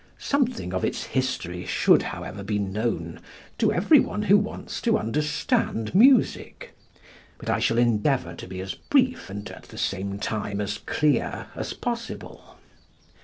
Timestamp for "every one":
3.71-4.23